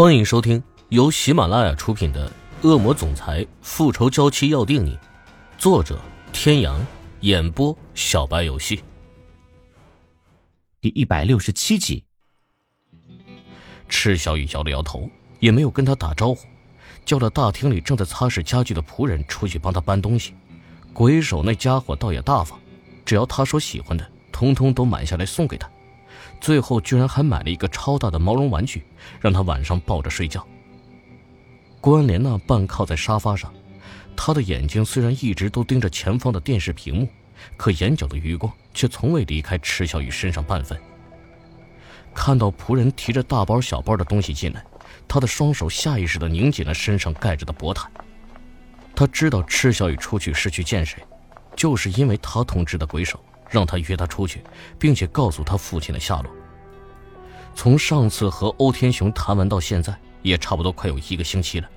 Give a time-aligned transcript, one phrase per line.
[0.00, 2.26] 欢迎收听由喜马拉雅出品的
[2.66, 4.96] 《恶魔总裁复仇娇妻要定你》，
[5.58, 6.00] 作者：
[6.32, 6.80] 天阳，
[7.20, 8.82] 演播：小白游戏。
[10.80, 12.02] 第一百六十七集，
[13.90, 15.06] 赤小雨摇了摇头，
[15.38, 16.46] 也没有跟他打招呼，
[17.04, 20.32] 叫了大厅里正在擦拭家具的仆人出去帮他搬东西。
[20.94, 22.58] 鬼手那家伙倒也大方，
[23.04, 25.70] 只要他说喜欢的，通通都买下来送给他。
[26.40, 28.82] 最后居然还买了一个超大的毛绒玩具，
[29.20, 30.46] 让他晚上抱着睡觉。
[31.80, 33.52] 关莲娜半靠在沙发上，
[34.16, 37.08] 她的眼睛虽然一直都盯着前方的电视屏幕，
[37.56, 40.78] 可眼角的余光却从未离开池小雨身上半分。
[42.14, 44.64] 看到仆人提着大包小包的东西进来，
[45.06, 47.90] 他的双手下意识地拧紧了身上盖着的薄毯。
[48.94, 51.02] 他知道池小雨出去是去见谁，
[51.56, 53.18] 就是因为他通知的鬼手。
[53.50, 54.42] 让他约他出去，
[54.78, 56.30] 并且告诉他父亲的下落。
[57.54, 61.68] 从上次和欧天雄谈完到现在，也差不多快有一个星期了。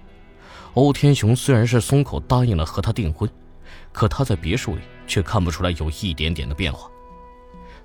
[0.76, 3.29] 欧天雄虽然是松口答应了和他订婚，
[3.91, 6.90] 可他在别墅里却看不出来有一点点的变化。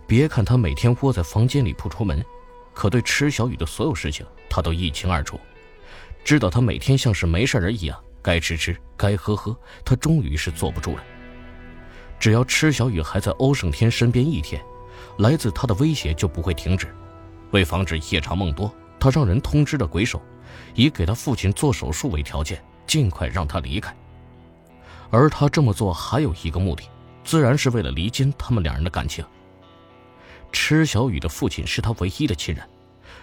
[0.06, 2.24] 别看他每天窝在房间里不出门，
[2.72, 5.38] 可对池小雨的所有事情他都一清二楚，
[6.24, 11.02] 知道他每天像是没事人一样，该吃吃，该喝喝，他终于是坐不住了。
[12.18, 14.60] 只要池小雨还在欧胜天身边一天，
[15.18, 16.92] 来自他的威胁就不会停止。
[17.52, 20.20] 为防止夜长梦多，他让人通知了鬼手，
[20.74, 23.94] 以给他父亲做手术为条件，尽快让他离开。
[25.10, 26.84] 而他这么做还有一个目的，
[27.24, 29.24] 自然是为了离间他们两人的感情。
[30.52, 32.68] 池小雨的父亲是他唯一的亲人，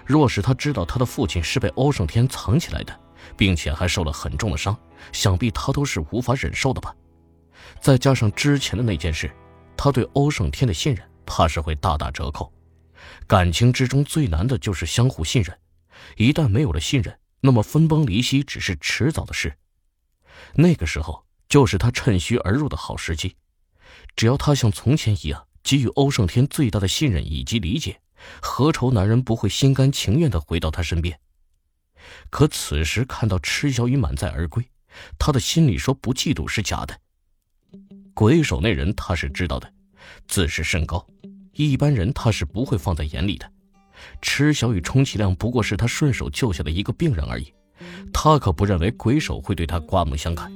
[0.06, 3.00] 若是他知道他的父亲是被欧胜天藏起来的，
[3.36, 4.76] 并且还受了很重的伤，
[5.12, 6.96] 想必他都是无法忍受的吧。
[7.80, 9.32] 再加上之前的那件事，
[9.78, 12.52] 他对欧胜天的信任怕是会大打折扣。
[13.28, 15.58] 感情之中最难的就是相互信任，
[16.18, 19.56] 一旦没有了信任，那么分崩离析只是迟早的事。
[20.54, 23.36] 那个时候就是他趁虚而入的好时机。
[24.16, 28.00] 只要他像从前一样给予欧胜天最大的信任以及理解，
[28.42, 31.20] 何愁男人不会心甘情愿地回到他身边？
[32.30, 34.68] 可此时看到池小雨满载而归，
[35.18, 37.00] 他的心里说不嫉妒是假的。
[38.16, 39.70] 鬼手那人他是知道的，
[40.26, 41.06] 自视甚高，
[41.52, 43.52] 一般人他是不会放在眼里的。
[44.22, 47.54] 池小雨充其量不过是他顺手救下的一个病人而已，
[48.14, 50.50] 他可不认为鬼手会对他刮目相看。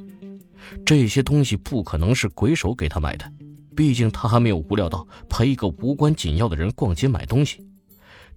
[0.86, 3.30] 这些东西不可能是鬼手给他买的，
[3.76, 7.68] 毕竟他还没有无聊到陪一个无关紧要的人逛街买东西。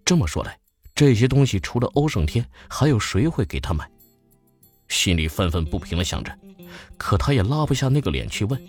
[0.05, 0.59] 这么说来，
[0.97, 3.89] 这些东西除了欧胜天，还有谁会给他买？
[4.89, 6.37] 心里愤愤不平的想着，
[6.97, 8.61] 可他也拉不下那个脸去问。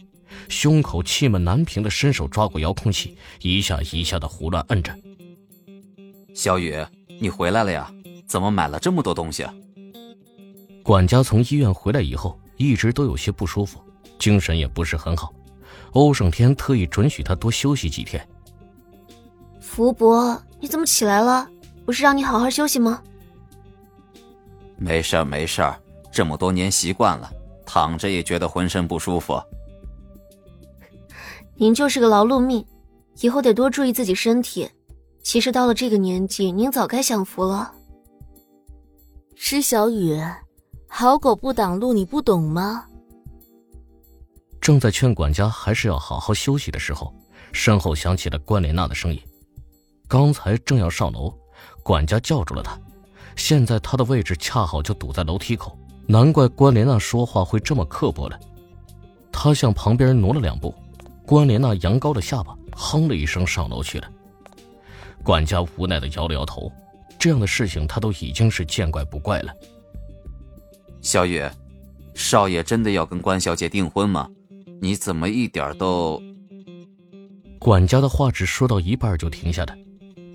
[0.50, 4.96] 胸口气闷难平的，伸手抓过遥控器，一下一下的胡乱摁着。
[6.34, 6.76] 小雨，
[7.20, 7.92] 你回来了呀？
[8.26, 9.54] 怎么买了这么多东西啊？
[10.82, 13.80] 管家从医院回来以后，一直都有些不舒服，
[14.18, 15.32] 精神也不是很好。
[15.92, 18.28] 欧胜天特意准许他多休息几天。
[19.60, 21.48] 福伯，你怎么起来了？
[21.86, 23.02] 不是让你好好休息吗？
[24.78, 25.80] 没事儿，没事儿，
[26.12, 27.32] 这么多年习惯了，
[27.66, 29.40] 躺着也觉得浑身不舒服。
[31.56, 32.66] 您就是个劳碌命，
[33.22, 34.70] 以后得多注意自己身体。
[35.24, 37.72] 其实到了这个年纪，您早该享福了。
[39.36, 40.20] 施小雨，
[40.88, 42.86] 好狗不挡路，你不懂吗？
[44.60, 47.14] 正在劝管家还是要好好休息的时候，
[47.52, 49.20] 身后响起了关莲娜的声音。
[50.08, 51.34] 刚才正要上楼，
[51.84, 52.80] 管家叫住了他。
[53.36, 55.78] 现在他的位置恰好就堵在楼梯口，
[56.08, 58.40] 难怪关莲娜说话会这么刻薄了。
[59.32, 60.74] 他向旁边挪了两步。
[61.26, 64.12] 关莲娜扬高了下巴，哼了一声，上楼去了。
[65.24, 66.72] 管家无奈的摇了摇头，
[67.18, 69.54] 这样的事情他都已经是见怪不怪了。
[71.02, 71.42] 小雨，
[72.14, 74.30] 少爷真的要跟关小姐订婚吗？
[74.82, 76.22] 你怎么一点都……
[77.58, 79.74] 管家的话只说到一半就停下了，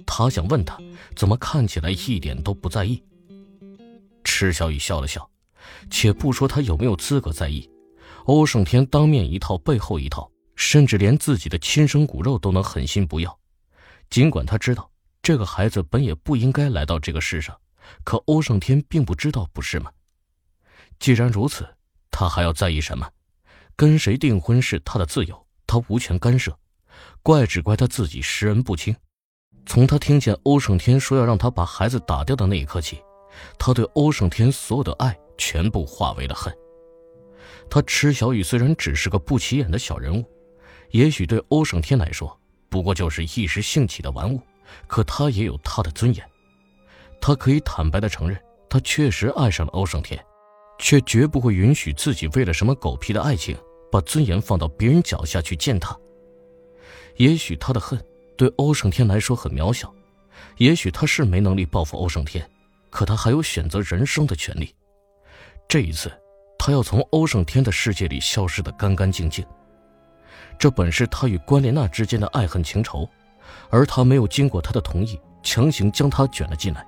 [0.07, 0.79] 他想问他，
[1.15, 3.03] 怎么看起来一点都不在意。
[4.25, 5.29] 池小雨笑了笑，
[5.91, 7.69] 且不说他有没有资格在意，
[8.25, 10.31] 欧胜天当面一套，背后一套。
[10.59, 13.39] 甚至连自己的亲生骨肉都能狠心不要，
[14.11, 14.91] 尽管他知道
[15.23, 17.57] 这个孩子本也不应该来到这个世上，
[18.03, 19.89] 可欧胜天并不知道，不是吗？
[20.99, 21.65] 既然如此，
[22.11, 23.09] 他还要在意什么？
[23.77, 26.59] 跟谁订婚是他的自由，他无权干涉。
[27.23, 28.95] 怪只怪他自己识人不清。
[29.65, 33.01] 从他听见欧胜天说要让他把孩子打掉的那一刻起，
[33.57, 36.53] 他对欧胜天所有的爱全部化为了恨。
[37.71, 40.25] 他池小雨虽然只是个不起眼的小人物。
[40.91, 42.39] 也许对欧胜天来说，
[42.69, 44.41] 不过就是一时兴起的玩物，
[44.87, 46.25] 可他也有他的尊严。
[47.21, 50.23] 他可以坦白的承认，他确实爱上了欧胜天，
[50.79, 53.57] 却绝不会允许自己为了什么狗屁的爱情，
[53.91, 55.97] 把尊严放到别人脚下去践踏。
[57.17, 58.03] 也许他的恨
[58.37, 59.93] 对欧胜天来说很渺小，
[60.59, 62.49] 也许他是没能力报复欧胜天，
[62.91, 64.73] 可他还有选择人生的权利。
[65.69, 66.11] 这一次，
[66.59, 69.45] 他要从欧胜天的世界里消失得干干净净。
[70.59, 73.09] 这本是他与关莲娜之间的爱恨情仇，
[73.71, 76.85] 而他没有经过他的同意，强行将他卷了进来。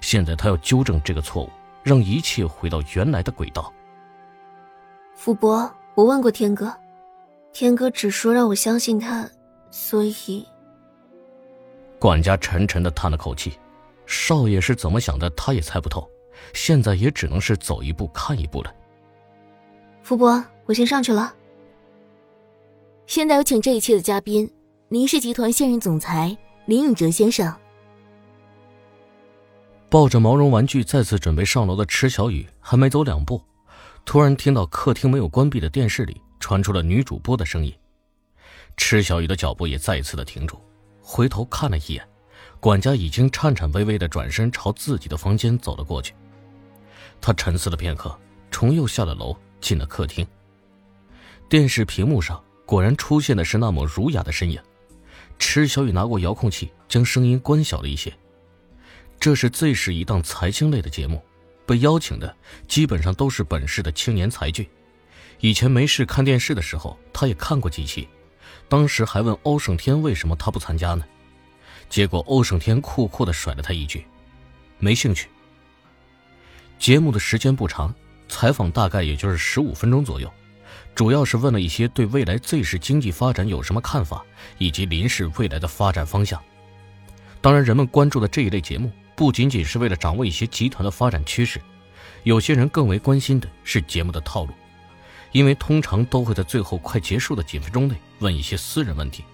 [0.00, 1.50] 现在他要纠正这个错误，
[1.82, 3.72] 让一切回到原来的轨道。
[5.16, 6.72] 福伯，我问过天哥，
[7.52, 9.28] 天哥只说让我相信他，
[9.70, 10.46] 所以。
[11.98, 13.58] 管家沉沉的叹了口气，
[14.06, 16.08] 少爷是怎么想的，他也猜不透，
[16.54, 18.72] 现在也只能是走一步看一步了。
[20.02, 21.34] 福伯，我先上去了。
[23.10, 24.48] 现在有请这一切的嘉宾，
[24.88, 27.52] 林氏集团现任总裁林永哲先生。
[29.88, 33.42] 抱着毛绒玩具再次准备上楼的池小雨还没走两步，
[34.04, 37.74] 突然听到客厅没有关闭的电视里传出了女主播的声音。
[38.76, 40.56] 池小雨的脚步也再一次的停住，
[41.02, 42.08] 回头看了一眼，
[42.60, 46.14] 管家已经颤颤巍巍的转身朝自己的房间走了过去。
[47.20, 48.16] 他沉思了片刻，
[48.52, 50.24] 重又下了楼，进了客厅。
[51.48, 52.40] 电视屏幕上。
[52.70, 54.62] 果然出现的是那抹儒雅的身影。
[55.40, 58.16] 池小雨拿过遥控器，将声音关小了一些。
[59.18, 61.20] 这是 Z 市一档财经类的节目，
[61.66, 62.32] 被邀请的
[62.68, 64.64] 基本上都是本市的青年才俊。
[65.40, 68.08] 以前没事看电视的时候，他也看过几期，
[68.68, 71.04] 当时还问欧胜天为什么他不参加呢？
[71.88, 74.06] 结果欧胜天酷酷的甩了他一句
[74.78, 75.28] ：“没兴趣。”
[76.78, 77.92] 节目的时间不长，
[78.28, 80.32] 采访大概也就是十五分钟左右。
[80.94, 84.22] 主要是问了一些对未来 Z 市经济发展有什么看法，
[84.58, 86.42] 以及林氏未来的发展方向。
[87.40, 91.58] 当然，人们关注的这一类节目不仅仅是为了掌握一些集团的发展趋势，
[92.22, 94.52] 有些人更为关心的是节目的套路，
[95.32, 99.24] 因为通常都会在最后快结束的几分钟内问一些私人问题。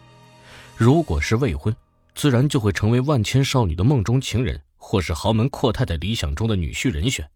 [0.77, 1.75] 如果是未婚，
[2.15, 7.29] 自然就会成为万千少女的梦中情人，或是豪门阔太太理想中的女婿人选，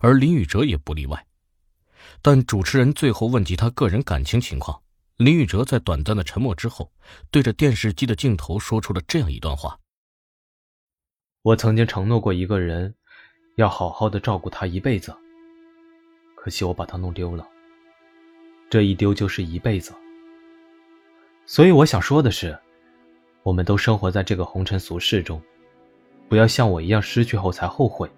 [0.00, 1.24] 而林宇哲也不例外。
[2.20, 4.82] 但主持人最后问及他个人感情情况，
[5.16, 6.92] 林宇哲在短暂的沉默之后，
[7.30, 9.78] 对着电视机的镜头说出了这样一段话
[11.42, 12.94] ：“我曾经承诺过一个人，
[13.56, 15.14] 要好好的照顾他一辈子。
[16.34, 17.46] 可惜我把他弄丢了，
[18.68, 19.92] 这一丢就是一辈子。
[21.46, 22.58] 所以我想说的是，
[23.42, 25.40] 我们都生活在这个红尘俗世中，
[26.28, 28.10] 不要像我一样失去后才后悔，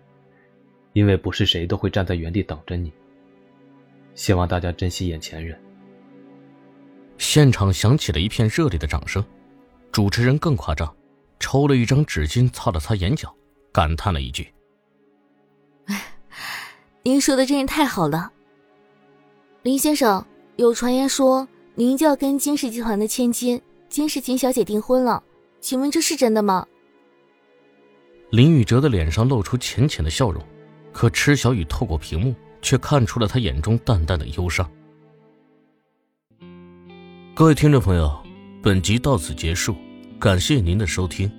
[0.93, 2.93] 因为不是谁都会站在原地等着你。”
[4.20, 5.58] 希望大家珍惜眼前人。
[7.17, 9.25] 现场响起了一片热烈的掌声，
[9.90, 10.94] 主持人更夸张，
[11.38, 13.34] 抽了一张纸巾擦了擦眼角，
[13.72, 14.52] 感叹了一句
[17.02, 18.31] ：“您说的真是太好了。”
[19.64, 20.23] 林先生，
[20.56, 23.58] 有传言说您就要跟金氏集团的千金
[23.88, 25.23] 金世琴小姐订婚了，
[25.62, 26.66] 请问这是真的吗？
[28.32, 30.44] 林宇哲的脸上露出浅浅的笑容，
[30.93, 32.34] 可池小雨透过屏幕。
[32.60, 34.70] 却看出了他眼中淡淡的忧伤。
[37.34, 38.14] 各位听众朋友，
[38.62, 39.74] 本集到此结束，
[40.18, 41.30] 感谢您的收听。